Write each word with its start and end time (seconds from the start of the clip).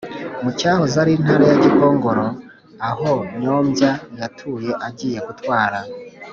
mu 0.43 0.49
cyahoze 0.59 0.95
ari 1.03 1.11
Intara 1.17 1.43
ya 1.51 1.57
Gikongoro 1.63 2.25
aho 2.89 3.11
Nyombya 3.39 3.91
yatuye 4.19 4.71
agiye 4.87 5.19
gutwara. 5.27 5.79